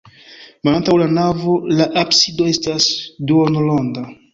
Malantaŭ 0.67 0.95
la 1.01 1.09
navo 1.19 1.55
la 1.75 1.89
absido 2.05 2.51
estas 2.57 2.93
duonronda. 3.33 4.09